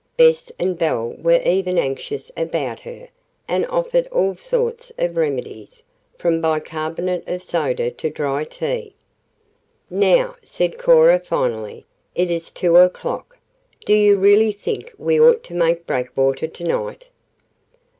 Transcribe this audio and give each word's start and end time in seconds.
Bess 0.17 0.51
and 0.57 0.79
Belle 0.79 1.13
were 1.19 1.43
even 1.45 1.77
anxious 1.77 2.31
about 2.35 2.79
her, 2.79 3.09
and 3.47 3.67
offered 3.67 4.07
all 4.07 4.35
sorts 4.35 4.91
of 4.97 5.15
remedies, 5.15 5.83
from 6.17 6.41
bicarbonate 6.41 7.27
of 7.27 7.43
soda 7.43 7.91
to 7.91 8.09
dry 8.09 8.43
tea. 8.43 8.95
"Now," 9.91 10.37
said 10.41 10.79
Cora 10.79 11.19
finally, 11.19 11.85
"it 12.15 12.31
is 12.31 12.49
two 12.49 12.77
o'clock. 12.77 13.37
Do 13.85 13.93
you 13.93 14.17
really 14.17 14.51
think 14.51 14.91
we 14.97 15.19
ought 15.21 15.43
to 15.43 15.53
make 15.53 15.85
Breakwater 15.85 16.47
tonight?" 16.47 17.09